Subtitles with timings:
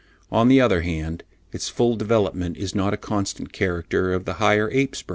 [0.31, 1.23] On the other hand,
[1.53, 5.09] its full development is not a constant character of the higher ape's brain.